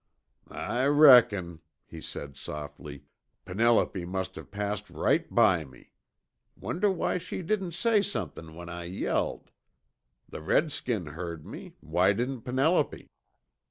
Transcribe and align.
"I 0.49 0.85
reckon," 0.87 1.59
he 1.85 2.01
said 2.01 2.35
softly, 2.35 3.03
"Penelope 3.45 4.03
must 4.03 4.33
have 4.33 4.49
passed 4.49 4.89
right 4.89 5.29
by 5.31 5.63
me. 5.63 5.91
Wonder 6.59 6.89
why 6.89 7.19
she 7.19 7.43
didn't 7.43 7.73
say 7.73 8.01
somethin' 8.01 8.55
when 8.55 8.67
I 8.67 8.85
yelled. 8.85 9.51
The 10.27 10.41
redskin 10.41 11.05
heard 11.05 11.45
me; 11.45 11.75
why 11.81 12.13
didn't 12.13 12.41
Penelope?" 12.41 13.11